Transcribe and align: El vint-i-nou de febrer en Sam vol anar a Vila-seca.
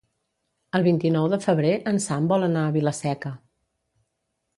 El 0.77 0.85
vint-i-nou 0.85 1.27
de 1.33 1.37
febrer 1.43 1.73
en 1.91 2.01
Sam 2.05 2.29
vol 2.31 2.47
anar 2.47 2.63
a 2.65 2.73
Vila-seca. 2.79 3.33